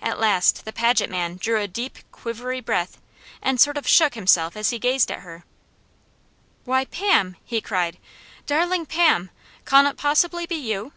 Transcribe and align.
At 0.00 0.18
last 0.18 0.64
the 0.64 0.72
Paget 0.72 1.10
man 1.10 1.36
drew 1.36 1.60
a 1.60 1.68
deep, 1.68 1.98
quivery 2.10 2.58
breath 2.62 2.98
and 3.42 3.60
sort 3.60 3.76
of 3.76 3.86
shook 3.86 4.14
himself 4.14 4.56
as 4.56 4.70
he 4.70 4.78
gazed 4.78 5.12
at 5.12 5.18
her. 5.18 5.44
"Why, 6.64 6.86
Pam!" 6.86 7.36
he 7.44 7.60
cried. 7.60 7.98
"Darling 8.46 8.86
Pam, 8.86 9.28
cawn 9.66 9.84
it 9.84 9.98
possibly 9.98 10.46
be 10.46 10.56
you?" 10.56 10.94